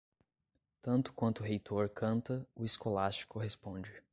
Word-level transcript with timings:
Tanto 0.81 1.13
quanto 1.13 1.41
o 1.41 1.43
reitor 1.45 1.87
canta, 1.89 2.43
o 2.55 2.65
escolástico 2.65 3.37
responde. 3.37 4.01